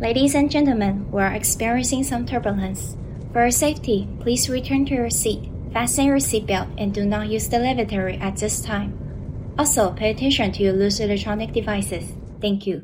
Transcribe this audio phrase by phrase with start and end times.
[0.00, 2.96] Ladies and gentlemen, we are experiencing some turbulence.
[3.32, 7.48] For your safety, please return to your seat, fasten your seatbelt, and do not use
[7.48, 8.92] the lavatory at this time.
[9.56, 12.04] Also, pay attention to your loose electronic devices.
[12.40, 12.82] Thank you.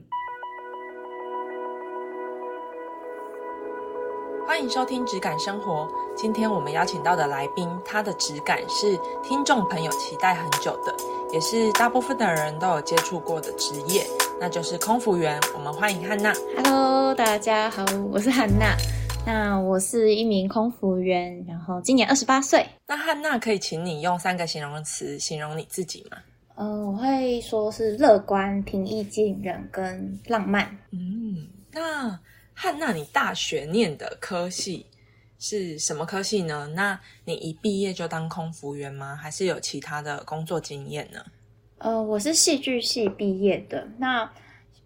[4.46, 5.87] 欢迎收听《质感生活》。
[6.17, 10.92] 今天我们邀请到的来宾，他的质感是听众朋友期待很久的，
[11.33, 14.04] 也是大部分的人都有接触过的职业，
[14.44, 15.39] 那就是空服员。
[15.55, 16.34] 我们欢迎汉娜。
[16.57, 18.76] Hello，大家好，我是汉娜。
[19.26, 22.68] 那我是一名空服员，然后今年二十八岁。
[22.85, 26.18] 那汉娜可以请你用三个形容词形容你自己吗？
[26.55, 30.77] 呃，我会说是乐观、平易近人跟浪漫。
[30.91, 32.20] 嗯，那
[32.54, 34.85] 汉娜，你大学念的科系
[35.40, 36.70] 是什么科系呢？
[36.76, 39.16] 那你一毕业就当空服员吗？
[39.16, 41.23] 还是有其他的工作经验呢？
[41.84, 43.86] 呃，我是戏剧系毕业的。
[43.98, 44.32] 那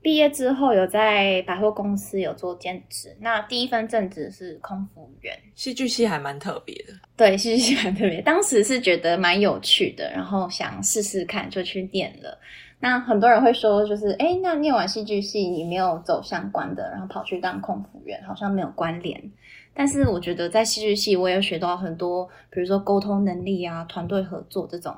[0.02, 3.16] 毕业之后有在百货公司有做兼职。
[3.22, 5.38] 那第一份正职是空服员。
[5.54, 6.94] 戏剧系还蛮特别的。
[7.16, 8.20] 对，戏剧系蛮特别。
[8.24, 12.36] 当时是觉得蛮有趣的，然后想试试看，就去念了。
[12.80, 19.32] 那很多人会说，就是哎，诶那念完戏剧系，你没有走相关的，然后跑去当空服员，好像没有关联。
[19.76, 24.96] 但是我觉得在戏剧系，我也学到很多，比如说沟通能力啊、团队合作这种，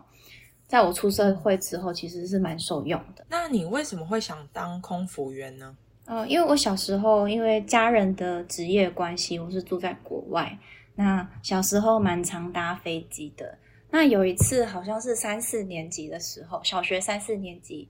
[0.70, 3.25] 在我出社会之后，其实是蛮受用的。
[3.28, 5.76] 那你为什么会想当空服员呢？
[6.06, 10.56] 呃，因为我小时候因为家人的职业关系，我是住在国外。
[10.94, 13.58] 那小时候蛮常搭飞机的。
[13.89, 17.89] 那有一次好像是三四年级的时候，小学三四年级，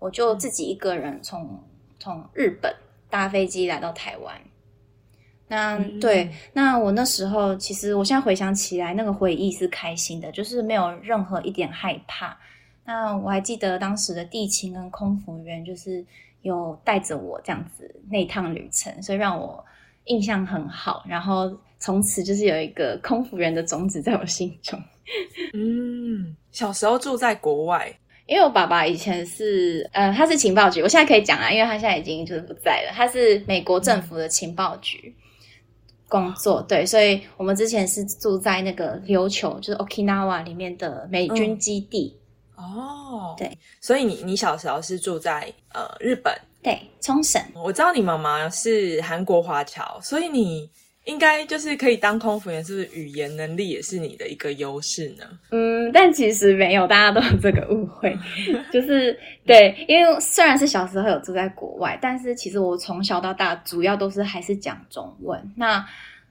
[0.00, 1.62] 我就自己一个人从
[2.00, 2.74] 从日本
[3.08, 4.40] 搭飞机来到台湾。
[5.48, 12.36] 那嗯对，那我那时候其实我现在回想起来，那个回忆是开心的，就是没有任何一点害怕。
[12.84, 16.04] 那我还记得当时的地勤跟空服员就是
[16.42, 19.64] 有带着我这样子那趟旅程，所以让我
[20.04, 21.04] 印象很好。
[21.08, 24.80] 然后从此就是有一个空服员的种子在我心中。
[25.54, 27.92] 嗯，小时候住在国外，
[28.26, 35.14] 因为我爸爸以前是呃，他是情报局，我现在可以讲啊，因为他现在已经就是不在了，他是美国政府的情报局
[36.08, 42.16] 工作，对，所以我们之前是住在那个琉球，就是 Okinawa 里面的美军基地，
[42.54, 47.42] 哦，对，所以你你小时候是住在呃日本，对，冲绳。
[47.54, 50.70] 我知道你妈妈是韩国华侨，所以你
[51.06, 55.24] 应该就是可以当空服员，是不是语言能力也是你的一个优势呢？
[55.50, 58.16] 嗯，但其实没有，大家都有这个误会，
[58.72, 59.16] 就是
[59.46, 65.40] 对，因为虽然是小时候有住在国外，但是其实我从小到大主要都是还是讲中文。
[65.54, 65.86] 那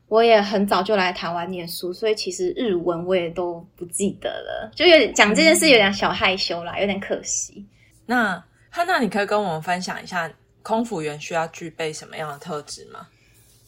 [0.07, 7.65] 我也很早就来台湾念书，所以其实日文我也都不记得了，就有点讲这件事有点小害羞啦，有点可惜。
[8.05, 10.29] 那汉娜，你可以跟我们分享一下
[10.61, 13.07] 空服员需要具备什么样的特质吗？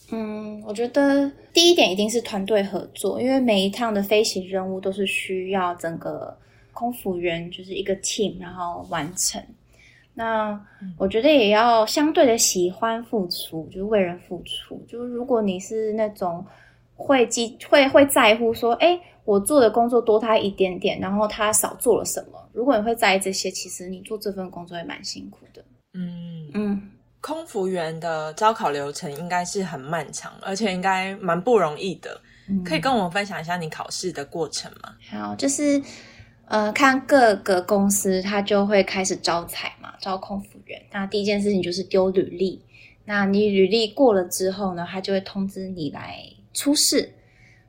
[0.10, 6.38] 嗯，我觉得第一点一定是团队合作，因为每一趟的飞行任务都是需要整个
[6.72, 9.44] 空服员就是一个 team 然后完成。
[10.14, 10.60] 那
[10.98, 14.82] 我觉得也要相对的喜欢付出，就是为人付出。
[14.88, 16.44] 就是如果你是那种
[16.96, 22.50] 会记会会在乎说，哎，我做的工作多他一点点，然后他少做了什么。
[22.54, 25.64] 如果你会在意这些，其实你做这份工作也蛮辛苦的。
[25.94, 26.37] 嗯，嗯。
[27.28, 32.22] 空服员的招考流程应该是很漫长，而且应该蛮不容易的。
[32.64, 34.94] 可以跟我们分享一下你考试的过程吗？
[35.12, 35.82] 好，就是
[36.46, 40.82] 呃，看各个公司，他就会开始招采嘛，招空服员。
[40.94, 42.64] 那第一件事情就是丢履历。
[43.04, 46.24] 那你履历过了之后呢，他就会通知你来
[46.54, 47.14] 初试。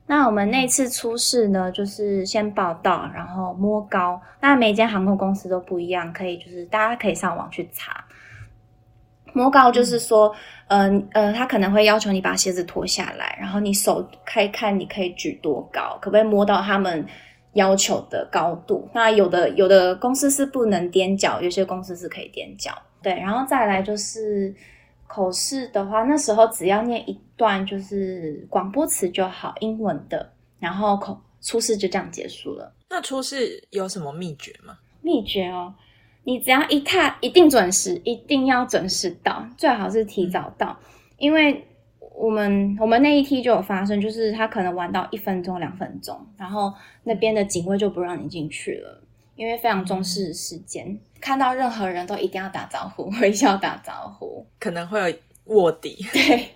[0.07, 4.21] 那我们那次初试呢，就是先报到，然后摸高。
[4.39, 8.05] 那每间航空公司都不一样，可以就是大家可以上网去查。
[9.33, 10.33] 摸高就是说，
[10.67, 17.05] 嗯呃，他可能会要求你把鞋子脱下来，然后你手开看你可以举多高，可不可以摸到他们
[17.53, 18.87] 要求的高度？
[18.93, 22.71] 那有的有的公司是不能踮脚，有些公司是可以踮脚。
[23.01, 24.53] 对，然后再来就是
[25.07, 32.73] 口试的话，那时候只要念一段就是广播词就好，英文的，然后口初试就这样结束了。
[32.89, 34.77] 那初试有什么秘诀吗？
[35.01, 35.73] 秘诀哦，
[36.23, 40.77] 你只要一踏，一定准时，一定要准时到，最好是提早到，
[41.17, 41.65] 因为
[42.15, 46.73] 我们我们那一梯就有发生，就是他可能玩到一分钟、两分钟，然后
[47.03, 49.01] 那边的警卫就不让你进去了，
[49.35, 54.45] 因为非常重视时间，看到任何人都一定要打招呼，微笑打招呼。
[54.59, 55.17] 可能会有
[55.55, 55.97] 卧底。
[56.13, 56.49] 对，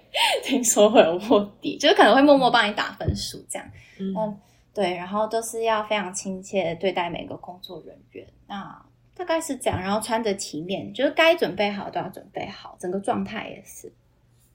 [0.44, 3.68] 听说会有卧底，就是可能会默默帮你打分数这样。
[4.00, 4.38] 嗯嗯，
[4.74, 8.28] 对，然后都是要非常亲切对待每个工作人员。
[8.48, 13.92] 那大概是这样，然后穿着体面，就是该准备好都要准备好，整个状态也是。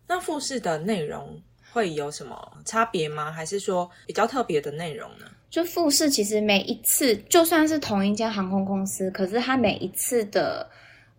[0.06, 1.40] 那复试的内容
[1.72, 3.31] 会有什么差别吗？
[3.31, 5.26] 还是说比较特别的内容呢？
[5.50, 10.69] 就复试其实每一次就算是同一间航空公司，可是它每一次的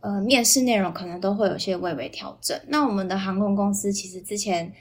[0.01, 2.59] 呃面试内容可能都会有些微微调整。
[2.67, 4.71] 那我们的航空公司其实之前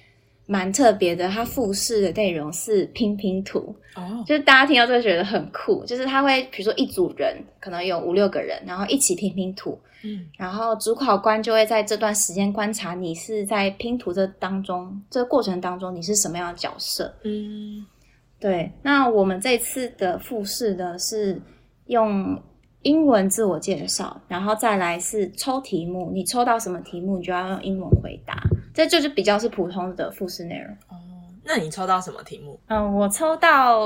[0.51, 3.59] 蛮特别的，它复试的内容是拼拼图，
[3.95, 17.15] 哦，就是大家听到这个觉得很酷，就是他会比如说一组人可能有五六个人，然后一起拼拼图，嗯，然后主考官就会在这段时间观察你是在拼图这当中这个过程当中你是什么样的角色。
[17.25, 17.85] 嗯，
[18.41, 21.39] 对，那我们这次的复试呢是
[21.89, 22.43] 用
[22.83, 28.35] 英文自我介绍，然后再来是抽题目，你抽到什么题目，你就要用英文回答，
[28.79, 30.73] 这就是比较是普通的复试内容。
[30.89, 30.97] 哦，
[31.45, 32.59] 那你抽到什么题目？
[32.69, 33.81] 嗯，我抽到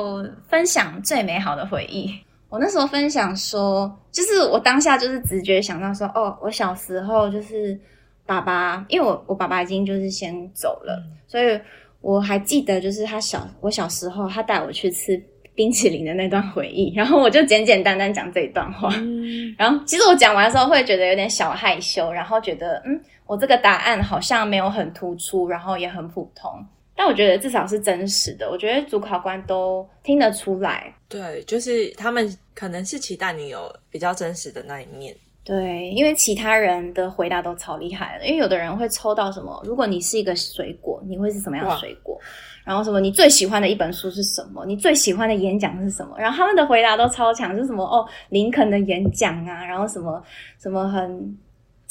[0.48, 2.12] 分享最美好的回忆。
[2.50, 7.78] 我那时候分享说，就是我当下就是直觉想到说，哦，我小时候就是
[8.26, 11.58] 爸爸，因为我我爸爸已经就是先走了，所以
[12.02, 15.18] 我还记得就是他小我小时候他带我去吃
[15.54, 18.90] 冰淇淋的那段回忆，然后我就简简单单讲这一段话。
[18.96, 26.50] 嗯，然后其实我讲完的时候会觉得有点小害羞，然后觉得嗯，我这个答案好像没有很突出，然后也很普通。
[26.94, 30.94] 但我觉得至少是真实的，我觉得主考官都听得出来。
[31.08, 35.14] 对，就是他们可能是期待你有比较真实的那一面。
[35.44, 42.16] 对，因为其他人的回答都超厉害的，因为有的人会抽到什么，如果你是一个水果，你会是什么样的水果？
[42.62, 44.64] 然后什么，你最喜欢的一本书是什么？
[44.64, 46.14] 你最喜欢的演讲是什么？
[46.16, 50.22] 然后他们的回答都超强，是什么哦，林肯的演讲啊，然后什么
[50.60, 51.36] 什么很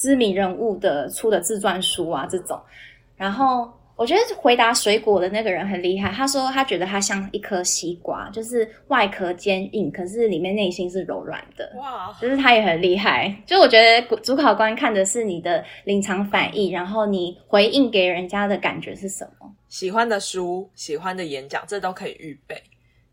[0.01, 2.59] 知名人物的出的自传书啊这种。
[3.15, 11.71] 然后我觉得回答水果的那个人很厉害，他说他觉得他像一颗西瓜，就是外壳坚硬，可是里面内心是柔软的。
[11.77, 19.47] 哇，就是他也很厉害，就我觉得主考官看的是你的临场反应，然后你回应给人家的感觉是什么。
[19.69, 22.59] 喜欢的书、喜欢的演讲，这都可以预备。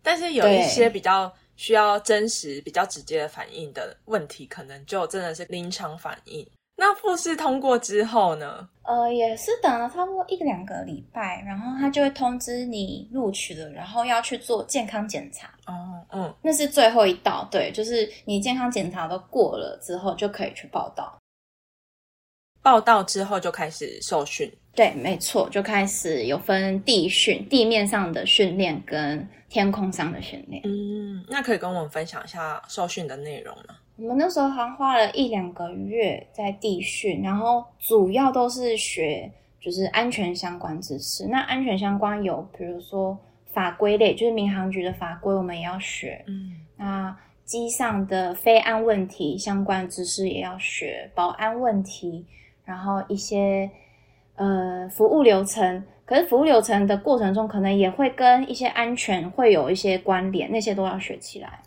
[0.02, 6.46] 但是有一些比较需要真实、比较直接的反应的问题，可能就真的是临场反应。
[6.80, 8.68] 那复试通过之后呢？
[8.84, 21.18] 呃，也是等了差不多一两个礼拜，然后他就会通知你录取了，然后要去做健康检查，哦，嗯，那是最后一道，对，就是你健康检查都过了之后就可以去报道。
[22.62, 24.50] 报道之后就开始受训。
[24.74, 30.62] 对，没错，就开始有分地训，地面上的训练跟天空上的训练。
[30.64, 33.74] 嗯，那可以跟我们分享一下受训的内容吗？
[34.00, 39.28] 我们那时候好像花了一两个月在地训，然后主要都是学
[39.60, 41.26] 就是安全相关知识。
[41.26, 43.18] 那安全相关有比如说
[43.52, 46.24] 法规类，就是民航局的法规，我们也要学。
[46.28, 52.24] 嗯，那机上的飞安问题相关知识也要学，保安问题，
[52.64, 53.68] 然后一些
[54.36, 55.82] 呃服务流程。
[56.04, 61.60] 可是服务流程的过程中，可能也会跟一些安全会有一些关联，那些都要学起来。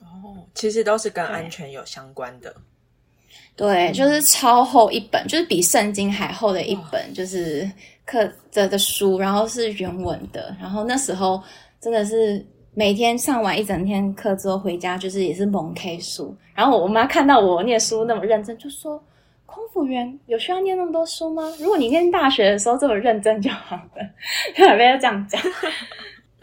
[0.51, 2.53] 哦，其实都是跟安全有相关的。
[3.56, 7.69] 对，就是超厚一本，就是比圣经还厚的一本，就是
[8.06, 10.56] 课的的书，然后是原文的。
[10.59, 11.42] 然后那时候
[11.80, 12.44] 真的是
[12.74, 16.36] 每天上完一整天课之后回家，就是也是蒙 K 书。
[16.56, 19.01] 然后我妈看到我念书那么认真，就说
[19.45, 21.44] ：“空服员有需要念那么多书吗？
[21.59, 24.01] 如果你念大学的时候这么认真就好了。”
[24.55, 25.39] 就还没有这样讲。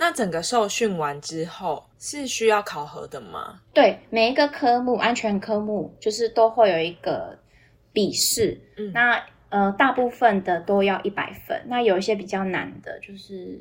[0.01, 3.61] 那整个受训完之后是需要考核的吗？
[3.75, 7.37] 对，每一个科目，安全科目就是都会有一个
[7.93, 8.59] 笔试。
[8.77, 13.61] 嗯那呃，大部分的都要一百分，那有一些比较难的，就是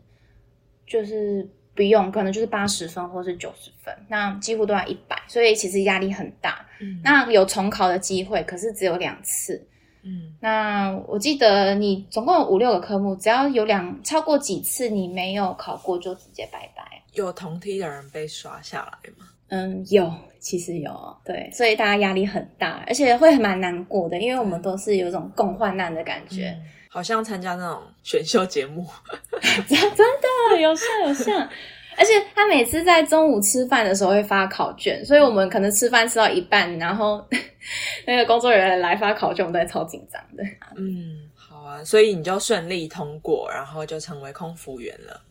[0.85, 6.65] 就是不用，可能就是八十分或是九十分，那几乎都要一百，所以其实压力很大。
[6.79, 9.65] 嗯那有重考的机会，可是只有两次。
[10.07, 17.03] 嗯，那我记得你总共有五六个科目，只要有两超过几次你没有考过，就直接拜拜。
[17.13, 19.25] 有同梯的人被刷下来吗？
[19.49, 20.09] 嗯，有，
[20.39, 28.83] 其实有，对，所以大家压力很大，而且会蛮难过的，因为我们都是有一种共患难的感觉，嗯好像参加那种选秀节目。
[29.67, 31.49] 真的有像有像，
[31.97, 37.25] 而且他每次在中午吃饭的时候会发考卷，所以我们可能吃饭吃到一半，然后
[38.05, 40.43] 那个工作人员来发考卷，我们都会超紧张的。
[40.77, 45.21] 嗯，好啊，所以你就顺利通过，然后就成为空服员了。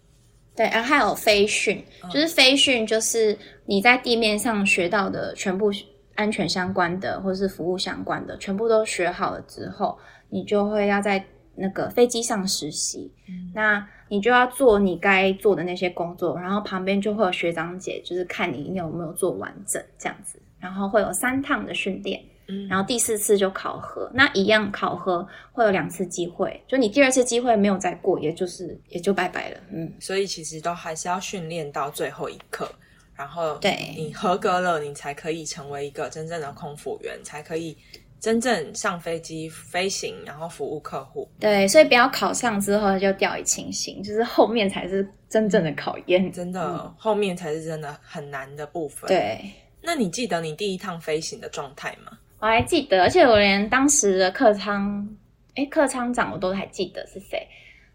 [0.57, 5.71] 对，然后还有飞训，就是飞训，就是你在地面上学到的全部
[6.15, 9.97] 安全相关的或是服务相关的，全部都学好了之后，
[10.31, 11.23] 你就会要在
[11.57, 13.11] 那个飞机上实习。
[13.29, 22.23] 嗯那你就要做你该做的那些工作，然后旁边就会有学长姐，就是看你有没有做完整这样子，然后会有三趟的训练。
[22.49, 24.09] 嗯然后第四次就考核。
[24.15, 29.61] 那一样考核会有两次机会，就你第二次机会没有再过，也就是也就拜拜了。
[29.73, 32.71] 嗯，所以其实都还是要训练到最后一刻，
[33.17, 37.77] 然后对你合格了，你才可以成为一个真正的空服员，才可以
[38.19, 41.29] 真正上飞机飞行，然后服务客户。
[41.39, 46.33] 对，所以不要考上之后就掉以轻心，就是后面才是真正的考验。
[46.33, 49.51] 真的，后面才是真的很难的部分。，嗯对，
[49.83, 52.19] 那你记得你第一趟飞行的状态吗？
[52.41, 55.09] 我还记得，而且我连当时的客舱，
[55.55, 57.47] 哎，客舱长我都还记得是谁。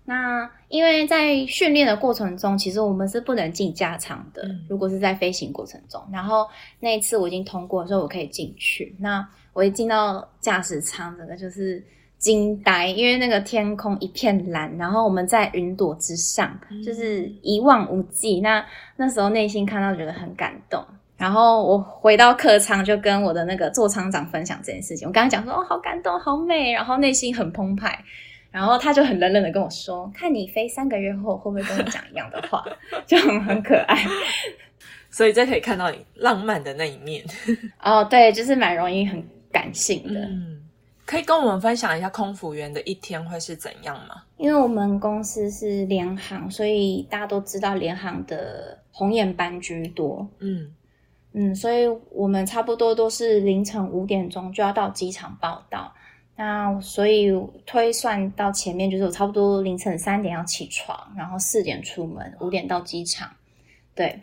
[0.04, 4.42] 那因为在训练的过程中，其实我们是不能进加舱的。
[4.44, 6.48] 嗯如果是在飞行过程中，然后
[6.80, 8.96] 那一次我已经通过，所以我可以进去。
[9.00, 11.84] 那我一进到驾驶舱，整个就是
[12.18, 18.42] 惊呆，因为那个天空一片蓝，然后我们在云朵之上，嗯就是一望无际。
[18.42, 18.66] 那
[18.98, 20.84] 那时候内心看到觉得很感动。
[21.18, 25.08] 然后我回到客舱，就跟我的那个座舱长分享这件事情。
[25.08, 28.04] 我刚刚讲说，哦，好感动，好美，然后内心很澎湃。
[28.50, 32.62] 然后他就很冷冷的跟我说：“看你飞三个月后会不会跟我讲一样的话，
[33.08, 33.96] 就很很可爱。
[35.10, 37.24] 所以这可以看到你浪漫的那一面。
[37.82, 40.20] ”哦，对，就是蛮容易很感性的。
[40.22, 40.62] 嗯，
[41.06, 44.24] 可以跟我们分享一下空服员的一天会是怎样吗？
[44.38, 50.28] 因为我们公司是联航，所以大家都知道联航的红眼班居多。
[50.40, 50.74] 嗯
[51.34, 55.94] 嗯，所以我们差不多都是凌晨五点钟就要到机场报到。
[56.36, 57.32] 那所以
[57.66, 63.30] 推算到前面，就是我差不多凌晨三点要起床，然后四点出门，五点到机场。
[63.94, 64.20] 对，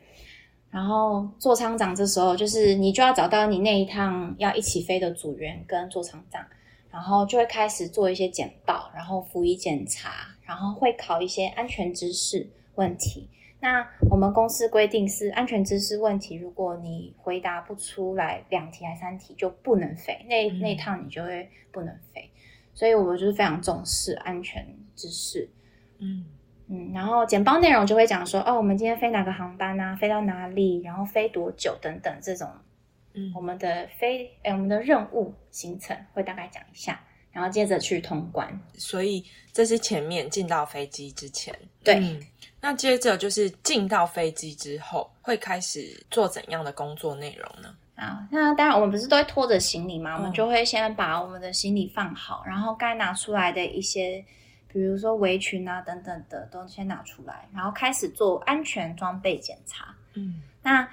[0.71, 6.45] 然后座舱长这时候就是你就要找到你那一趟要一起飞的组员跟座舱长，
[6.91, 13.29] 然后就会开始做一些简报，然后服役检查，然后会考一些安全知识问题。
[13.61, 22.31] 那我们公司规定是安全知识问题，如果你回答不出来两题还三题就不能飞，那嗯那一趟你就会不能飞。
[22.73, 25.51] 所以我们就是非常重视安全知识。
[25.99, 26.25] 嗯
[26.71, 32.49] 嗯，然后简报内容就会讲说，哦，我们今天飞哪个航班啊，飞到哪里，然后飞多久等等这种
[33.15, 37.01] 嗯我们的飞，哎，我们的任务行程会大概讲一下，
[37.33, 38.61] 然后接着去通关。
[38.75, 41.55] 所以这是前面进到飞机之前。
[41.83, 42.21] 对嗯
[42.61, 47.73] 那接着就是进到飞机之后，会开始做怎样的工作内容呢？
[47.95, 54.25] 啊，那当然，我们不是都会拖着行李嘛，我们嗯就会先把我们的行李放好，然后该拿出来的一些，
[54.73, 59.95] 比如说围裙啊等等的，都先拿出来，然后开始做安全装备检查。
[60.15, 60.89] 嗯那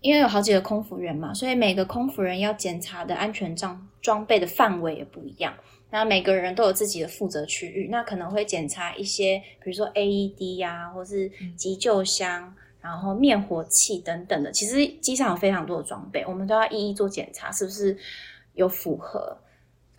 [0.00, 5.52] 因为有好几个空服员嘛，所以每个空服人要检查的安全装装备的范围也不一样。
[5.90, 14.52] 那每个人都有自己的负责区域，那可能会检查一些，比如说 AED 呀、或是急救箱，然后灭火器等等的。
[14.52, 17.96] 其实机上有非常多的装备，我们都要一一做检查，是不是
[18.52, 19.36] 有符合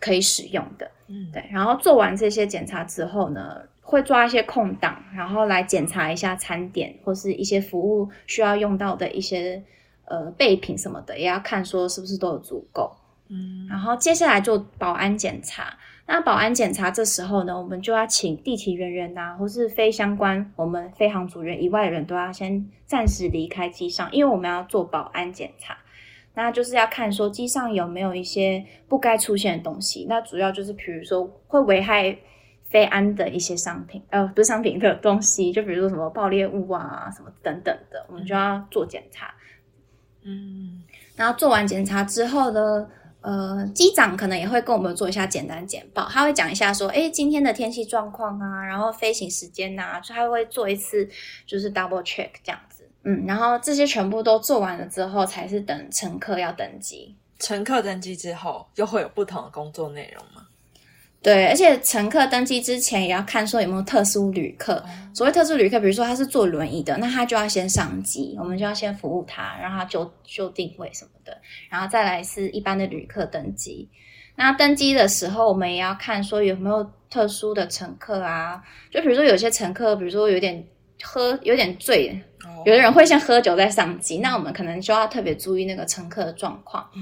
[0.00, 0.90] 可以使用的。
[1.06, 9.62] 嗯，对，然后做完这些检查之后呢，会抓一些空档，然后来检查一下餐点或是一些服务需要用到的一些
[10.06, 12.90] 呃备品什么的，也要看说是不是都有足够。
[13.28, 15.76] 嗯然后接下来做保安检查。
[16.06, 25.76] 那保安检查这时候呢，我们就要请地勤人员呐、或是非相关我们飞行组员以外的人都要先暂时离开机上，因为我们要做保安检查。
[26.34, 30.06] 那就是要看说机上有没有一些不该出现的东西。
[30.08, 32.16] 那主要就是比如说会危害
[32.68, 39.34] 飞安的一些商品，呃，不是商品 的东西，就比如说什么爆裂物啊什么等等的，我们就要做检查。
[40.22, 40.82] 嗯
[41.16, 42.88] 然后做完检查之后呢，
[43.20, 51.06] 呃，机长可能也会跟我们做一下简单简报，他会讲一下说，哎，今天的天气状况啊，然后飞行时间呐、就他会做一次
[51.44, 52.69] 就是 double check 这样子，
[53.02, 57.16] 嗯，然后这些全部都做完了之后，才是等乘客要登机。
[57.38, 60.46] 乘客登机之后，又会有不同的工作内容吗？
[61.22, 64.82] 对，而且乘客登机之前也要看说有没有特殊旅客。
[65.14, 71.36] 所谓特殊旅客，比如说他是坐轮椅的，那他就要先上机，我们就要先服务他，让他就就定位什么的，
[71.68, 73.88] 然后再来是一般的旅客登机。
[74.34, 80.66] 那登机的时候，我们也要看说有没有特殊的乘客啊，就比如说有些乘客，比如说有点
[81.02, 82.10] 喝有点醉，
[82.44, 86.88] 哦有的人会先喝酒再上机，那我们可能就要特别注意那个乘客的状况。
[86.94, 87.00] 嗯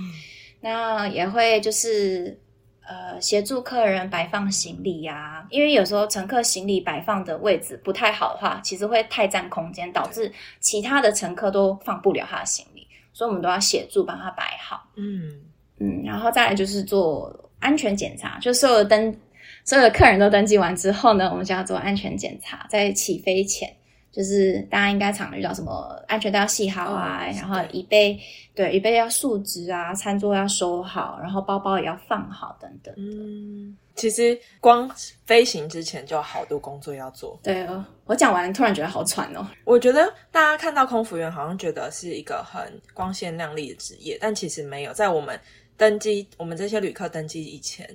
[0.61, 2.37] 那也会就是
[2.85, 14.91] 呃协助客人摆放行李呀、因为有时候乘客行李摆放的位置不太好的话，其实会太占空间，导致其他的乘客都放不了他的行李，所以我们都要协助帮他摆好。
[14.97, 15.31] 嗯
[15.79, 19.17] 嗯，然后再来就是做安全检查，就所有的登
[19.65, 23.73] 所有的客人都登记完之后呢，我们就要做安全检查，在起飞前。
[24.11, 28.19] 就是大家应该常遇到什么安全带要系好啊，哦然后椅背
[28.55, 32.93] 对椅背要竖直啊，餐桌要收好，然后包包也要放好等等。
[32.97, 34.91] 嗯，其实光
[35.27, 37.39] 飞行之前就有好多工作要做。
[37.43, 39.47] 对，哦我讲完突然觉得好喘哦。
[39.65, 42.61] 我觉得大家看到空服员好像觉得是一个很
[42.95, 44.93] 光鲜亮丽的职业，但其实没有。
[44.95, 45.39] 在我们
[45.77, 47.87] 登机，我们这些旅客登机以前，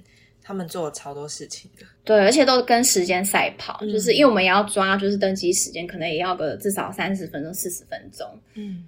[0.44, 1.86] 他们做了超多事情的。
[2.04, 8.86] 对，而且都跟时间赛跑，嗯就是因为我们也要抓，就是登机时间，可能也要个至少三十分钟、四十分钟嗯，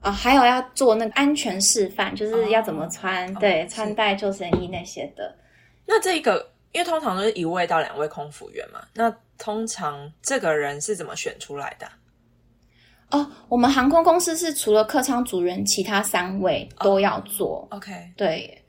[0.00, 5.34] 啊、还有要做那个安全示范，就是要怎么穿，哦对，是穿戴救生衣那些的。
[5.86, 11.92] 那这个，因为通常都是一位到两位空服员嘛，那通常这个人是怎么选出来的啊？
[13.10, 17.66] 哦，我们航空公司是除了客舱主人，其他三位都要做。
[17.70, 18.62] OK，对，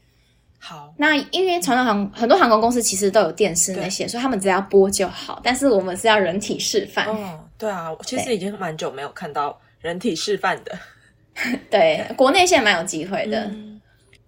[0.61, 5.39] 好，那因为传统航很多航空公司其实都有电视那些，所以他们只要播就好。
[5.41, 7.07] 但是我们是要人体示范。
[7.07, 10.77] 哦，对啊，我其实已经蛮久没有看到人体示范的。
[11.71, 13.45] 对，国内现在蛮有机会的。
[13.45, 13.79] 嗯，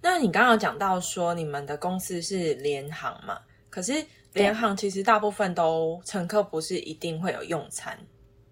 [0.02, 3.38] 那你刚刚有讲到说你们的公司是联航嘛？
[3.70, 3.94] 可是
[4.32, 7.98] 联航其实大部分都乘客不是一定会有用餐。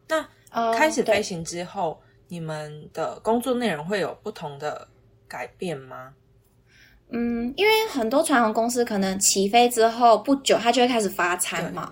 [0.09, 0.19] 那
[0.51, 4.86] 哦开始对飞行之后，你们的工作内容会有不同的
[5.29, 6.13] 改变吗？
[7.11, 11.91] 嗯，因为很多传统公司可能起飞之后不久，它就会开始发餐嘛。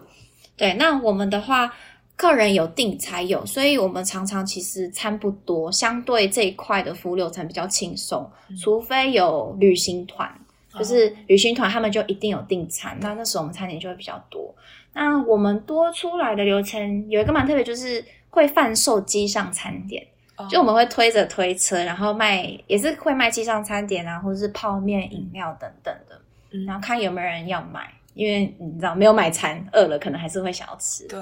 [0.55, 1.74] 对，那我们的话，
[2.15, 10.31] 客人有订才有，所以我们常常其实餐不多，相对这一块的服务流程比较轻松，除非有旅行团，
[10.77, 14.53] 就是旅行团他们就一定有订餐，那那时候我们餐点就会比较多。
[14.93, 20.05] 那我们多出来的流程有一个蛮特别，就是会贩售机上餐点。
[20.38, 26.20] 哦就我们会推着推车，然后卖也是会卖机上餐点啊，或者是泡面、饮料等等的，
[26.51, 31.08] 嗯然后看有没有人要买，因为你知道没有买餐，饿了可能还是会想要吃。
[31.08, 31.20] 对。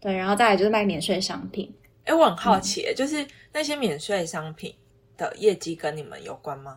[0.00, 1.74] 对，然后再来就是卖免税商品。
[2.04, 4.72] 哎，我很好嗯奇，就是那些免税商品
[5.16, 6.76] 的业绩跟你们有关吗？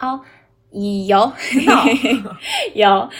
[0.00, 0.20] 哦，
[0.72, 2.36] 有真的哦
[2.74, 3.10] 有，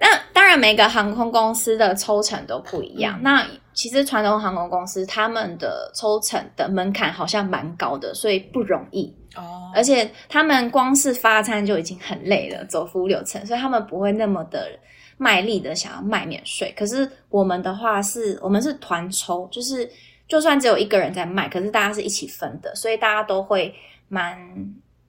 [0.00, 3.18] 那当然每个航空公司的抽成都不一样。
[3.20, 3.46] 嗯那
[3.80, 9.10] 其实传统航空公司他们的抽成的门槛好像蛮高的，所以不容易。
[9.34, 14.68] 哦，而且他们光是发餐就已经很累了，走服务流程，所以他们不会那么的
[15.16, 16.70] 卖力的想要卖免税。
[16.76, 19.90] 可是我们的话是，我们是团抽，就是
[20.28, 23.74] 就算只有一个人在卖，可是大家是一起分的，所以大家都会
[24.08, 24.36] 蛮。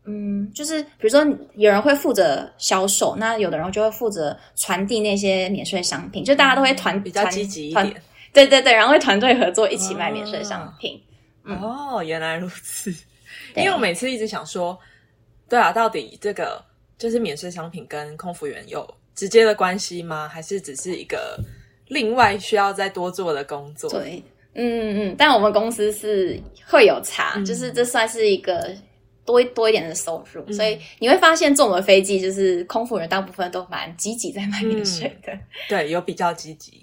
[0.06, 1.22] 嗯，就是比如说
[1.56, 8.02] 有人会负责销售，那有的人就会负责传递那些免税商品，就大家都会团、团比较积极一团点。
[8.34, 11.02] 对对对，然后会团队合作一起卖免税商品。
[11.44, 12.94] 嗯哦，原来如此。
[13.56, 14.78] 因为我每次一直想说，
[15.50, 16.64] 对啊，到底这个
[16.98, 20.28] 就是免税商品跟空服员有直接的关系吗？
[20.28, 21.38] 还是只是一个
[21.88, 23.90] 另外需要再多做的工作？
[23.90, 28.74] 对，嗯嗯，但我们公司是会有差，嗯就是这算是一个
[29.26, 36.82] 多多一点的收入，嗯所以你会发现坐我们飞机就是空服人大部分都蛮积极在卖免税的，对，有比较积极。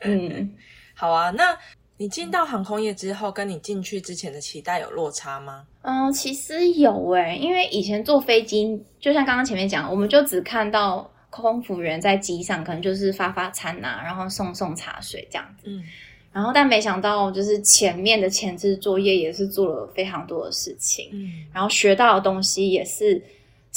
[0.00, 0.52] 嗯。
[0.98, 1.56] 好啊，那
[1.96, 5.64] 你进到航空业之后，跟你进去之前的期待有落差吗？
[5.82, 15.68] 嗯，其实有诶、因为以前坐飞机，就像刚刚前面讲，我们就只看到空服员在机上，可能就是发发餐啊，然后送送茶水这样子。
[15.68, 15.84] 嗯，
[16.32, 23.22] 然后但没想到，就是前面的前置作业也是做了非常多的事情，嗯，然后学到的东西也是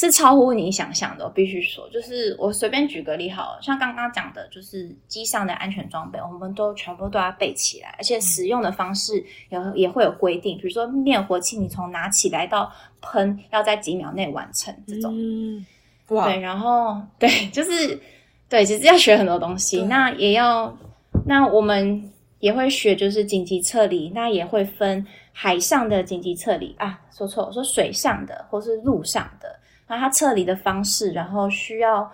[0.02, 1.26] 是超乎你想象的。
[1.26, 15.14] 我必须说，就是我随便举个例好了，像刚刚讲的，就是机上的安全装备，我们都全部都要备起来，而且使用的方式也也会有规定，比如说灭火器，你从拿起来到喷要在几秒内完成这种。
[15.16, 15.66] 嗯，
[16.10, 18.00] 哇，对，然后对，就是
[18.50, 20.76] 对，其实要学很多东西，那也要，
[21.26, 29.58] 那我们也会学，就是紧急撤离，那也会分海上的紧急撤离啊，说错，我说水上的或是陆上的，
[29.92, 32.10] 那它撤离的方式，然后需要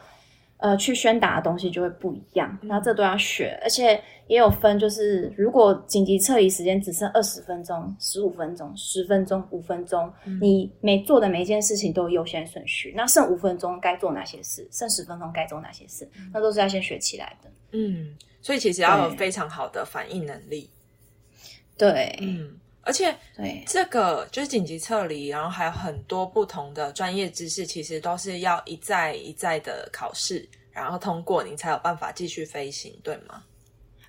[0.58, 12.94] 呃去宣达的东西就会不一样，嗯然后这都要学，而且也有分，就是如果紧急撤离时间只剩二十分钟、十五分钟、十分钟、五分钟，嗯你每做的每一件事情都有优先顺序。
[12.98, 17.50] 那剩五分钟该做哪些事，剩十分钟该做哪些事，那都是要先学起来的。
[17.74, 20.68] 嗯，所以其实要有非常好的反应能力。
[21.78, 33.44] 对，嗯，而且对，这个就是紧急撤离，然后还有很多不同的专业知识，其实都是要一再一再的考试，然后通过你才有办法继续飞行，对吗？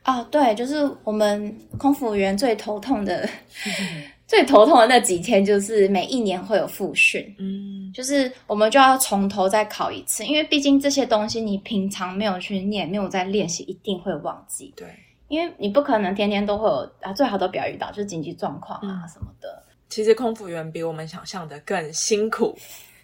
[0.04, 3.28] 啊，对，就是我们空服员最头痛的、
[4.26, 7.34] 最头痛的那几天，就是每一年会有复训。
[7.38, 14.72] 嗯，就是我们就要从头再考一次，因为毕竟这些东西你平常没有去念，没有在练习，一定会忘记。
[14.74, 14.86] 对，
[15.28, 19.62] 因为你不可能天天都会有啊，最好都不要遇到，就是紧急状况啊什么的。
[19.88, 22.54] 其实空服员比我们想象的更辛苦，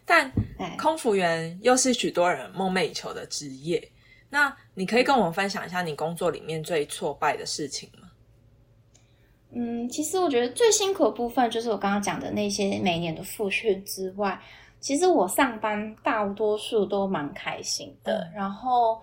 [0.05, 0.31] 但
[0.79, 3.87] 空服员又是许多人梦寐以求的职业。
[4.29, 8.09] 那你可以跟我们分享一下你工作里面最挫败的事情吗？
[9.57, 14.37] 嗯，其实我觉得最辛苦的部分就是我刚刚讲的那些每年的复训之外，
[14.81, 18.29] 其实我上班大多数都蛮开心的。
[18.35, 19.01] 然后，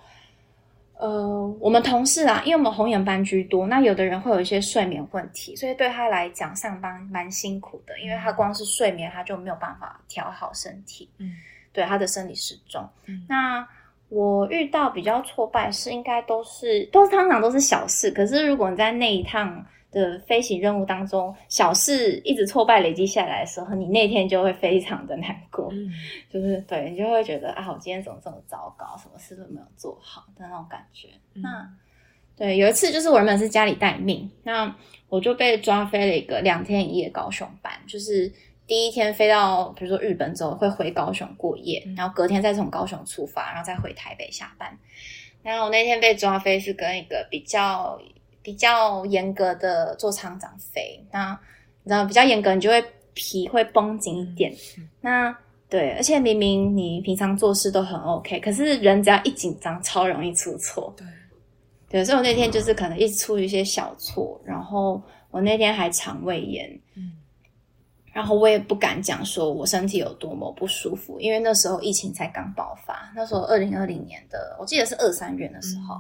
[1.02, 11.34] 呃，我们同事啊，因为我们红眼班居多，那有的人会有一些睡眠问题，所以对他来讲上班蛮辛苦的，因为他光是睡眠他就没有办法调好身体，嗯，
[11.74, 12.88] 对他的生理时钟。
[13.28, 13.68] 那
[14.10, 19.66] 我遇到比较挫败是应该都是都是通常都是小事，可是如果你在那一趟。
[19.92, 25.70] 的飞行任务当中，小事一直挫败累积下来的时候，你那天就会非常的难过，
[26.32, 31.10] 就是对你就会觉得啊，我今天怎么这么糟糕，什么事都没有做好的那种感觉。
[31.34, 31.70] 那
[32.38, 34.74] 对，有一次就是我原本是家里待命，那
[35.10, 38.32] 我就被抓飞了一个两天一夜高雄班，就是
[38.66, 44.80] 第一天飞到比如说日本之后会回高雄过夜，然后隔天再从高雄出发，然后再回台北下班。
[45.44, 48.00] 然后我那天被抓飞是跟一个比较。
[48.44, 51.40] 比较严格的做厂长肥，那
[51.84, 54.52] 你知道比较严格，你就会皮会绷紧一点。
[55.02, 55.36] 那
[55.70, 60.94] 对，而且明明你平常做事都很 OK，可是人只要一紧张，超容易出错。
[60.98, 61.08] 对，
[61.90, 67.14] 对，所以我那天就是可能一直出一些小错，然后我那天还肠胃炎，嗯，
[68.12, 75.96] 然后我也不敢讲说我身体有多么不舒服，因为那时候疫情才刚爆发，那时候二零二零年的，我记得是二三月的时候。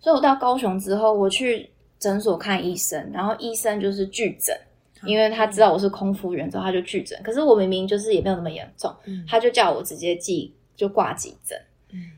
[0.00, 4.56] 所以我到高雄之后，我去诊所看医生，然后医生就是拒诊，
[5.04, 7.20] 因为他知道我是空服员，之后他就拒诊。
[7.22, 8.94] 可是我明明就是也没有那么严重，
[9.26, 11.60] 他就叫我直接记就挂急诊。
[11.90, 12.12] 嗯，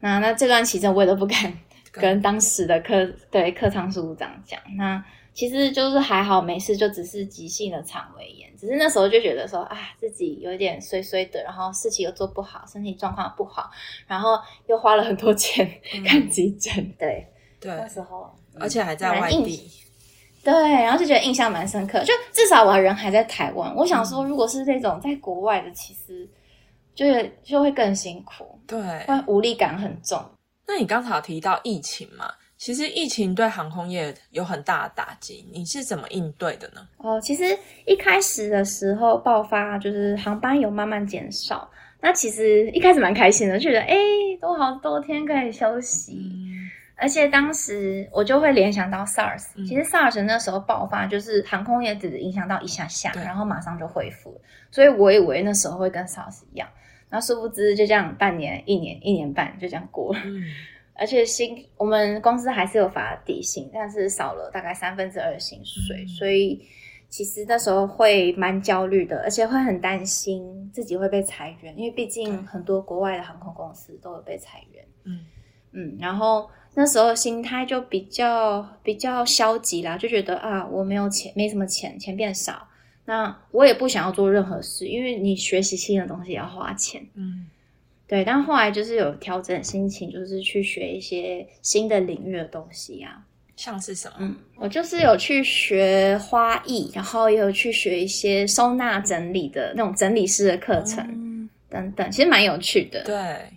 [0.00, 1.52] 那那这段期间我也都不敢
[1.90, 4.60] 跟当时的科对客舱署长讲。
[4.76, 13.70] 那其实就是还好没事，就只是急性的肠胃炎，只是那时候就觉得说啊自己有点衰衰的，然后事情又做不好，身体状况不好，
[14.06, 15.70] 然后又花了很多钱
[16.04, 17.26] 看急诊，对
[17.60, 19.70] 对，那时候而且还在外地，
[20.42, 23.74] 对，然后就觉得印象蛮深刻，就至少我人还在台湾。
[23.74, 26.28] 我想说，如果是那种在国外的，其实
[26.94, 30.22] 就是就会更辛苦，对，会无力感很重。
[30.66, 32.32] 那你刚才有提到疫情嘛？
[32.56, 36.88] 其实疫情对航空业有很大的打击，你是怎么应对的呢？
[36.98, 37.44] 哦，其实
[37.84, 41.70] 一开始的时候爆发，就是航班有慢慢减少。
[42.00, 43.96] 那其实一开始蛮开心的，觉得哎，
[44.40, 46.18] 都好多天可以休息。
[46.98, 54.40] 而且当时我就会联想到 SARS，其实 SARS 那时候爆发，就是航空业只影响到一下下，然后马上就恢复。
[54.70, 56.66] 所以我以为那时候会跟 SARS 一样，
[57.10, 60.20] 然后殊不知就这样半年、一年、一年半就这样过了。
[60.98, 66.64] 而且薪我们公司还是有发底薪，但是少了大概三分之二薪水，所以
[67.08, 74.84] 其实那时候会蛮焦虑的，而且会很担心自己会被裁员，因为毕竟很多国外的航空公司都有被裁员。
[75.04, 75.20] 嗯
[75.72, 82.66] 嗯，然后那时候心态就比较比较消极啦，就觉得啊我没有钱，没什么钱，钱变少，
[83.04, 87.06] 那我也不想要做任何事，因为你学习新的东西要花钱。
[87.14, 87.46] 嗯。
[88.08, 93.24] 对，但后来就是有调整心情，就是去学一些新的领域的东西啊。
[93.56, 94.16] 像是什么？
[94.20, 103.02] 嗯，我就是有去学花艺，然后也有去学一些收纳整理的那种整理师的课程等等，其实蛮有趣的。
[103.04, 103.50] 对，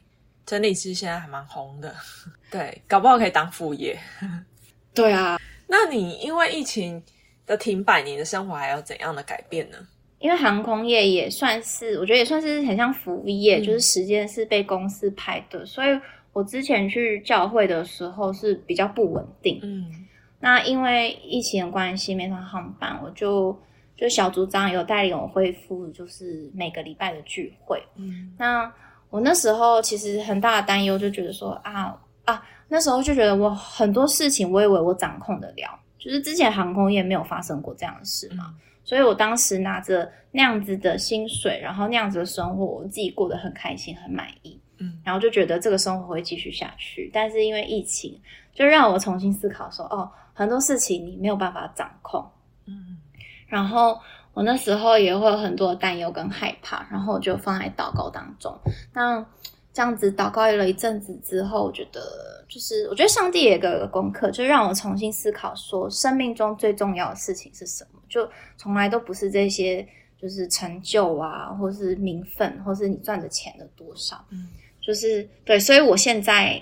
[0.46, 1.94] 整理师现在还蛮红的。
[2.50, 4.00] 对，搞不好可以当副业。
[4.96, 7.04] 对啊，那你因为疫情
[7.46, 9.78] 的停摆，你的生活还有怎样的改变呢？
[10.20, 16.00] 因为航空业也算是，我觉得也算是很像服务业，就是时间是被公司排的，所以
[16.34, 19.60] 我之前去教会的时候是比较不稳定。
[19.64, 19.86] 嗯，
[20.40, 23.58] 那因为疫情的关系，没上航班，我就
[23.96, 27.82] 就小组长有带领我恢复，就是每个礼拜的聚会。
[27.96, 28.70] 嗯，那
[29.10, 38.54] 我那时候其实很大的担忧，就觉得说啊啊，那时候就觉得我很多事情，我以为我掌控得了，就是之前航空业没有发生过这样的事嘛。
[38.90, 44.60] 所以我当时拿着那样子的薪水，然后那样子的生活，我自己过得很开心、很满意。
[44.80, 47.08] 嗯，然后就觉得这个生活会继续下去。
[47.14, 48.20] 但是因为疫情，
[48.52, 52.28] 就让我重新思考说，哦，很多事情你没有办法掌控。
[52.66, 52.98] 嗯，
[53.46, 54.00] 然后
[54.34, 58.52] 我那时候也会有很多担忧跟害怕，然后我就放在祷告当中。
[58.92, 59.24] 那
[59.72, 62.02] 这样子祷告了一阵子之后，我觉得
[62.48, 67.99] 就是我觉得上帝也给我个功课，就让我重新思考说，生命中最重要的事情是什么。
[68.10, 74.50] 就从来都不是这些，就是成就啊，或是名分，或是你赚的钱的多少，嗯，
[74.82, 76.62] 就是对，所以我现在，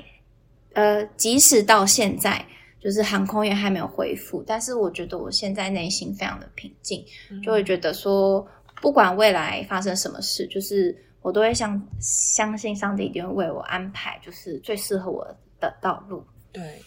[0.73, 2.45] 呃，即使到现在，
[2.79, 7.03] 就就是航空业还没有恢复，但是我觉得我现在内心非常的平静，
[7.43, 8.47] 就会觉得说，
[8.81, 15.27] 不管未来发生什么事，就是我都会相相信上帝一定会为我安排，就是最适合我
[15.59, 16.25] 的道路。
[16.53, 16.81] 对，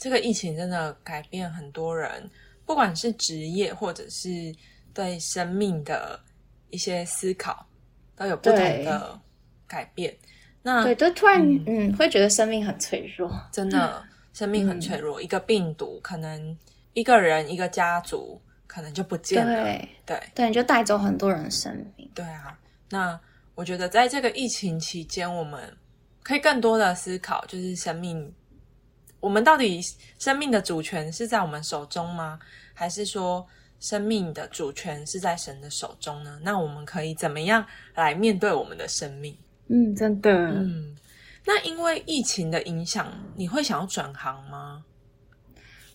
[0.00, 2.28] 这个疫情真的改变很多人，
[2.66, 4.54] 不管是职业或者是
[4.92, 6.20] 对生命的
[6.68, 7.64] 一些思考，
[8.14, 9.18] 都有不同的
[9.66, 10.14] 改变。
[10.62, 14.04] 那对，就突然嗯，会觉得生命很脆弱，真的。
[14.32, 16.54] 生命很脆弱，一个病毒可能
[16.92, 19.64] 一个人一个家族可能就不见了，
[20.04, 22.06] 对对，就带走很多人生命。
[22.14, 22.58] 对啊，
[22.90, 23.18] 那
[23.54, 25.74] 我觉得在这个疫情期间，我们
[26.22, 28.30] 可以更多的思考，就是生命，
[29.20, 29.80] 我们到底
[30.18, 32.38] 生命的主权是在我们手中吗？
[32.74, 33.46] 还是说
[33.80, 36.38] 生命的主权是在神的手中呢？
[36.42, 39.36] 那我们可以怎么样来面对我们的生命？
[39.68, 40.96] 嗯，真的，嗯。
[41.44, 44.84] 那因为疫情的影响，你会想要转行吗？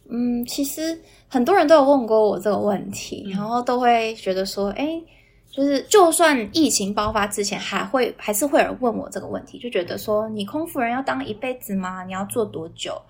[0.10, 5.02] 嗯，其实很多人都有问过我这个问题，然后都会觉得说，哎，
[5.50, 12.04] 就是就算疫情爆发之前，还会还是会有人问我这个问题，就觉得说，你空服人要当一辈子吗？
[12.04, 13.02] 你要做多久？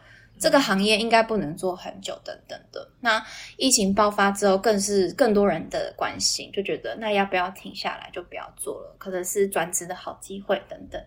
[0.41, 2.86] 这个行业应该不能做很久，等等的。
[2.99, 3.23] 那
[3.58, 10.99] 疫情爆发之后，更是更多人的关心，就觉得那要不要停下来就不要做了，可能是转职的好机会等等。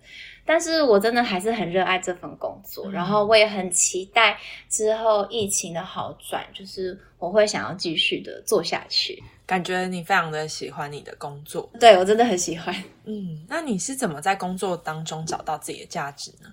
[0.46, 9.22] 但是我真的还是很热爱这份工作，然后我也很期待之后疫情的好转，就是我会想要继续的做下去。
[9.46, 12.74] 感觉你非常的喜欢你的工作，对我真的很喜欢。
[13.04, 16.52] 嗯，那你是怎么在工作当中找到自己的价值呢？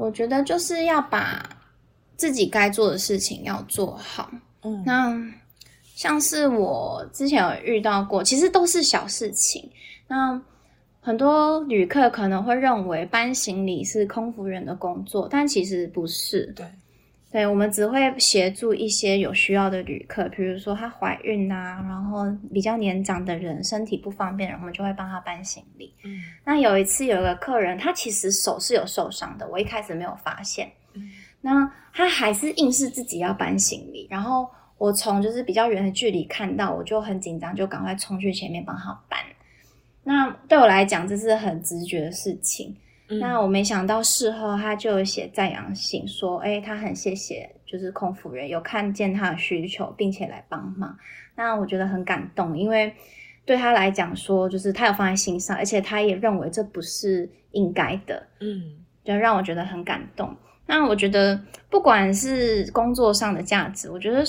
[0.00, 1.46] 我觉得就是要把
[2.16, 4.30] 自己该做的事情要做好。
[4.62, 5.14] 嗯，那
[5.94, 9.70] 像是我之前有遇到过，其实都是小事情。
[10.08, 10.40] 那
[11.02, 16.46] 很多旅客可能会认为搬行李是空服员的工作，但其实不是。
[16.56, 16.64] 对。
[17.32, 25.94] 对，我们只会协助一些有需要的旅客，比如说她怀孕啊，然后比较年长的人身体不方便，我们就会帮她搬行李。
[26.02, 30.72] 嗯，那有一次有一个客人，他其实手是有受伤的，我一开始没有发现。
[30.94, 31.08] 嗯，
[31.40, 39.20] 那他还是硬是自己要搬行李，然后我从就是比较远的距离看到，我就很紧张，就赶快冲去前面帮他搬。
[40.02, 42.76] 那对我来讲，这是很直觉的事情。
[43.18, 50.96] 那我没想到事后他就写赞扬信，说：“哎，他很谢谢，就是空服人有看见他的需求，并且来帮忙。”
[51.34, 52.94] 那我觉得很感动，因为
[53.44, 60.36] 对他来讲说，就是他有放在心上，而且他也认为这不是应该的，嗯，就让我觉得很感动。
[60.66, 64.22] 那我觉得不管是工作上的价值，我觉得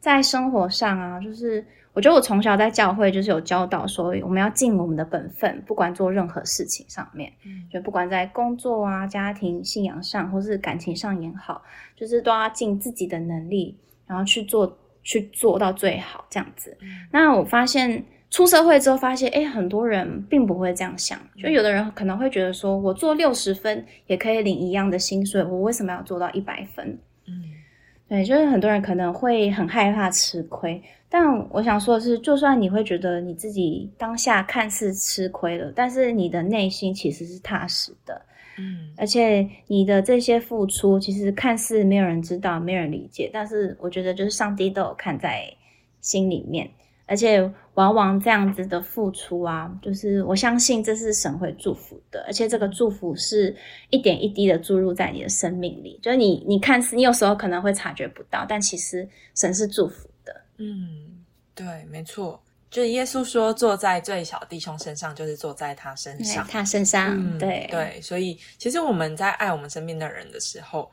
[0.00, 1.64] 在生活上啊，就是。
[1.96, 7.32] 我觉得我从小在教会就是有教导说，我们要尽我们的本分，不管做任何事情上面，
[7.72, 11.62] 就不管在工作啊、家庭、信仰上，或是感情上也好，
[11.96, 16.76] 就是都要尽自己的能力，然后去做，去做到最好这样子。
[17.10, 26.98] 那我发现出社会之后，发现哎，很多人并不会这样想，就有的人可能会觉得说，我做六十分也可以领一样的薪水，我为什么要做到一百分？
[28.08, 30.82] 嗯，对，就是很多人可能会很害怕吃亏。
[31.08, 38.20] 但我想说的是，就算你会觉得你自己当下看似吃亏了，但是你的内心其实是踏实的，
[38.58, 45.48] 嗯，而且你的这些付出，其实看似没有人知道、没人理解，但是我觉得就是上帝都有看在
[46.00, 46.68] 心里面，
[47.06, 53.54] 而且往往这样子的付出啊，就是我相信这是神会祝福的，而且这个祝福是
[53.90, 60.34] 一点一滴的注入在你的生命里，就是你你看似你有时候可能会察觉不到，但其实神是祝福的。
[60.56, 61.22] 嗯，
[61.54, 70.90] 对，没错，就是耶稣说，坐在最小弟兄身上，就是坐在他身上，他身上，对对，所以其实我们在爱我们身边的人的时候，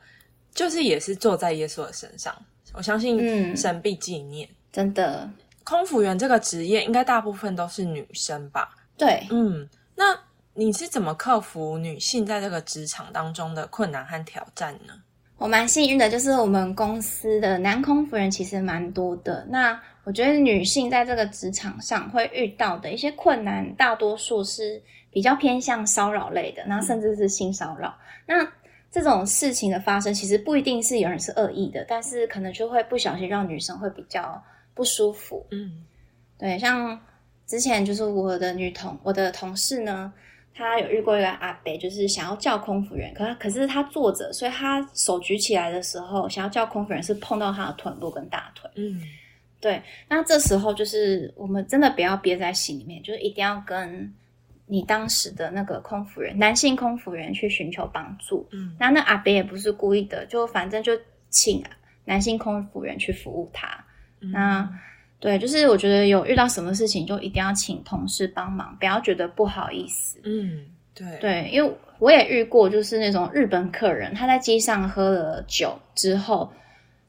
[0.54, 2.34] 就是也是坐在耶稣的身上。
[2.74, 5.30] 我相信神必纪念，真的。
[5.64, 8.68] 空服员这个职业，应该大部分都是女生吧？
[8.96, 10.16] 对，嗯，那
[10.52, 14.94] 你是怎么克服女性在这个职场当中的困难和挑战呢？
[15.36, 19.44] 我蛮幸运的，就是我们公司的男空服人其实蛮多的。
[19.50, 27.92] 那我觉得女性在这个职场上会遇到的一些困难，大多数是比较偏向骚扰类的，那甚至是性骚扰。
[28.26, 28.46] 那
[28.92, 34.40] 这种事情的发生，其实不一定是有人是恶意的，但是可能就会不小心让女生会比较
[34.74, 35.46] 不舒服。
[35.50, 35.84] 嗯，
[36.38, 37.00] 对，像
[37.46, 40.12] 之前就是我的女同，我的同事呢。
[40.56, 48.70] 她有遇过一个阿伯，就是想要叫空服员，可可是他坐着，所以他手举起来的时候，想要叫空服员是碰到他的臀部跟大腿。
[48.76, 49.02] 嗯，
[49.58, 49.82] 对。
[50.08, 54.14] 那这时候就是我们真的不要憋在心里面，就是一定要跟
[54.66, 58.46] 你当时的那个空服员，男性空服员去寻求帮助。
[58.52, 60.92] 嗯，那那阿伯也不是故意的，就反正就
[61.30, 61.64] 请
[62.04, 63.83] 男性空服员去服务他。
[64.24, 64.68] 嗯那
[65.20, 70.20] 对，就是我觉得有遇到什么事情，就一定要请同事帮忙，不要觉得不好意思。
[70.24, 76.52] 嗯，对，对，因为我也遇过，就是那种日本客人，他在机上喝了酒之后，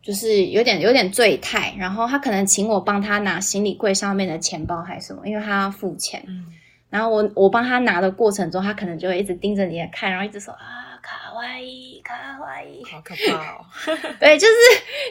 [0.01, 6.23] 就是有点有点醉态，然后他可能请我帮他拿行李柜上面的钱包还是什么，因为他要付钱。
[6.27, 6.45] 嗯
[6.87, 10.84] 然后我我帮他拿的过程中，他可能就会一直盯着你的看，然后一直说啊
[11.45, 12.83] 卡哇伊卡哇伊。
[12.85, 13.65] 好可怕哦。
[14.19, 14.53] 对，就是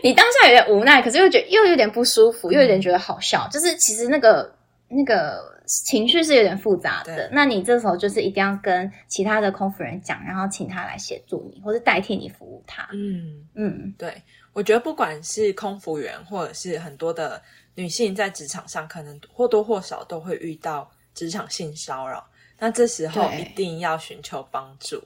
[0.03, 4.53] 你当下有点无奈，可是又觉得又有点不舒服，又有点觉得好笑，就是其实那个
[4.89, 7.29] 那个情绪是有点复杂的。
[7.33, 12.89] 那你这时候就是一定要跟其他的空服人讲，然后请他来协助你，或者代替你服务他。
[12.93, 14.21] 嗯，嗯，对，
[14.53, 17.41] 我觉得不管是空服员，或者是很多的
[17.77, 22.27] 女性在职场上，可能或多或少都会遇到职场性骚扰。
[22.59, 25.03] 那这时候一定要寻求帮助，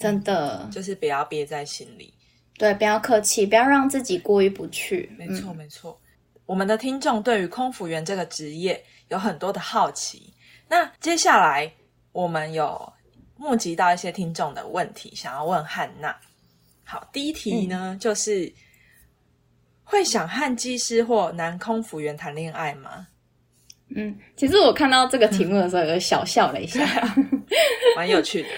[0.00, 2.12] 真的，就是不要憋在心里。
[2.56, 5.14] 对，不要客气，不要让自己过意不去。
[5.18, 6.00] 没错，没错。
[6.46, 10.32] 我们的听众对于空服员这个职业有很多的好奇。
[10.68, 11.70] 那接下来
[12.12, 12.92] 我们有
[13.36, 16.16] 募集到一些听众的问题，想要问汉娜。
[16.84, 18.52] 好，第一题呢，就是
[19.84, 23.06] 会想和机师或男空服员谈恋爱吗？
[23.94, 26.84] 嗯，其实我看到这个题目的时候，有小笑了一下。
[27.96, 28.48] 蛮有趣的。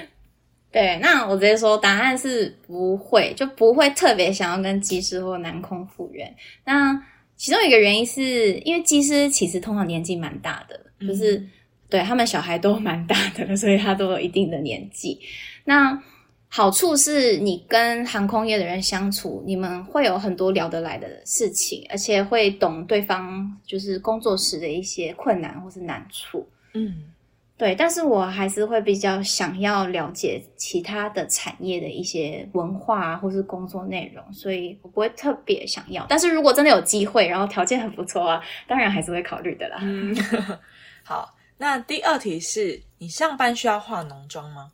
[0.73, 6.35] 对，那我直接说，答案是不会，就不会特别想要跟机师或男空复原。
[6.65, 6.99] 那
[7.37, 11.51] 其中一个原因是因为机师其实通常年纪蛮大的，就是、嗯
[11.93, 15.21] 对他们小孩都蛮大的， 所以他都有一定的年纪。
[15.63, 16.03] 那
[16.49, 26.49] 好处是你跟航空业的人相处，你们会有很多聊得来的事情，而且会懂对方就是工作时的一些困难或是难处。
[26.73, 27.12] 嗯
[27.57, 36.05] 对，但是我还是会比较想要了解其他的产业的一些文化啊，或是工作内容，所以我不会特别想要。
[36.09, 39.79] 但是如果真的有机会，然后条件很不错啊，当然还是会考虑的啦。
[39.83, 40.17] 嗯，
[41.05, 41.35] 好。
[41.59, 44.73] 那第二题是你上班需要化浓妆吗？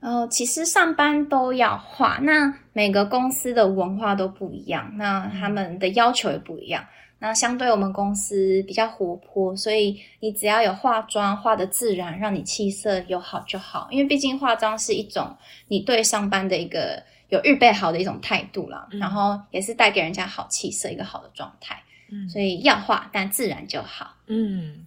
[0.00, 6.82] 呃，其实上班都要化，那每个公司的文化都不一样，那他们的要求也不一样。
[7.26, 13.88] 那相对我们公司比较活泼，所以你只要有化妆化的自然，让你气色有好就好。
[13.90, 15.34] 因为毕竟化妆是一种
[15.68, 21.82] 你对上班的一个有预备好的一种态度啦，嗯然后也是带给人家好气色，一个好的状态。
[22.10, 24.14] 嗯所以要化，但自然就好。
[24.26, 24.86] 嗯，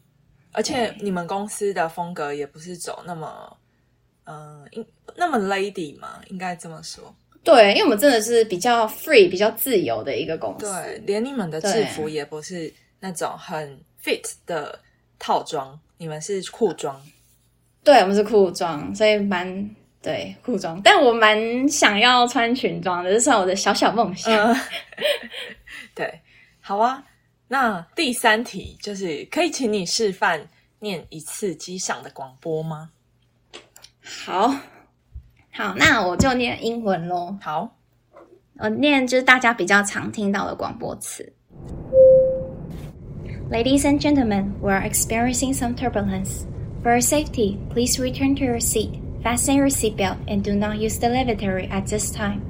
[0.51, 3.57] 而且你们公司的风格也不是走那么，
[4.25, 7.15] 嗯、应那么 lady 嘛，应该这么说。
[7.47, 10.65] 对，因为我们真的是比较 free、比较自由的一个公司。
[10.65, 14.77] 对，连你们的制服也不是那种很 fit 的
[15.17, 17.01] 套装，你们是裤装。
[17.85, 24.33] 对，我们是裤装，所以蛮对裤装，但我蛮想要穿裙装的，这是我的小小梦想。
[24.33, 24.53] 嗯，
[25.95, 26.19] 对，
[26.59, 27.01] 好啊。
[27.47, 30.45] 那第三题就是，可以请你示范
[30.79, 32.89] 念一次机上的广播吗？
[34.03, 34.53] 好，
[35.56, 37.36] 好，那我就念英文喽。
[37.40, 37.76] 好，
[38.58, 41.32] 我念就是大家比较常听到的广播词。
[43.50, 46.44] Ladies and gentlemen, we are experiencing some turbulence.
[46.82, 50.98] For your safety, please return to your seat, fasten your seatbelt, and do not use
[50.98, 52.40] the lavatory at this time.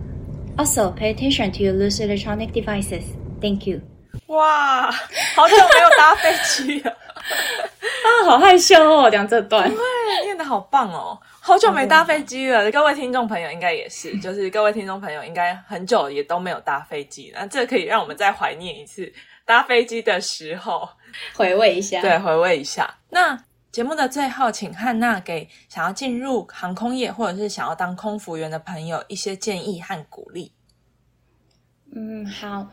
[0.56, 3.02] Also, pay attention to your loose electronic devices.
[3.40, 3.80] Thank you.
[4.26, 4.90] 哇，
[5.34, 9.68] 好久没有搭飞机了，啊，好害羞哦，讲这段。
[9.68, 11.18] 对，念的好棒哦！
[11.47, 19.09] 好久没搭飞机了，各位听众朋友应该也是，就是各位听众朋友应该很久也都没有搭飞机了，那这可以让我们再怀念一次
[19.45, 20.89] 搭飞机的时候，
[21.33, 22.01] 回味一下。
[22.01, 22.93] 对，回味一下。
[23.11, 30.51] 那节目的最后，请汉娜给想要进入航空业或者是想要当空服员的朋友一些建议和鼓励。
[31.95, 32.67] 嗯，好，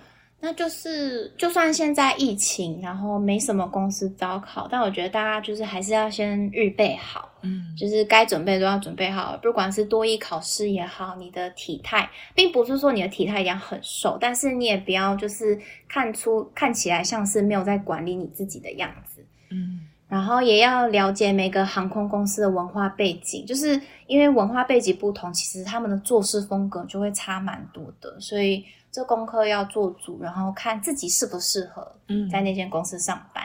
[0.44, 19.24] 那就是就算现在疫情，然后没什么公司招考，但我觉得大家就是还是要先预备好，嗯就是该准备都要准备好，不管是多一考试也好，你的体态，并不是说你的体态一定要很瘦，但是你也不要就是看出看起来像是没有在管理你自己的样子。
[19.48, 28.62] 嗯然后也要了解每个航空公司的文化背景，就是因为文化背景不同，其实他们的做事风格就会差蛮多的，所以
[28.94, 33.44] 这功课要做足，然后看自己适不适合嗯在那间公司上班。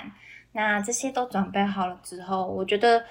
[0.52, 3.04] 那这些都准备好了之后，我觉得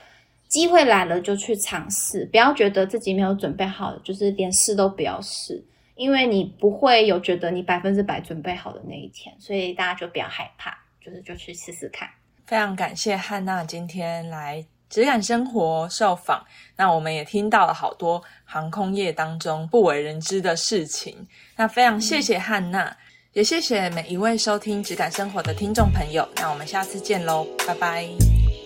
[0.47, 5.61] 机会来了就去尝试，不要觉得自己没有准备好，就是连试都不要试，
[5.97, 12.09] 因为你不会有觉得你百分之百准备好的那一天，所以大家就不要害怕，就是就去试试看。
[12.47, 16.45] 非常感谢汉娜今天来质感生活受访，
[16.77, 21.27] 那我们也听到了好多航空业当中不为人知的事情。
[21.57, 22.97] 那非常谢谢汉娜，
[23.33, 26.27] 也谢谢每一位收听质感生活的听众朋友。
[26.37, 28.09] 那我们下次见喽，拜拜，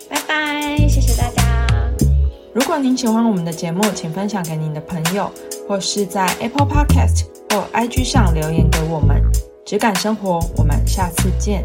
[0.09, 1.43] 拜拜，谢谢大家。
[2.55, 5.33] 如果您喜欢我们的节目，请分享给您的朋友，
[5.67, 9.23] 或是在 Apple Podcast 或 IG 上留言给我们。
[9.65, 11.65] 质感生活，我们下次见。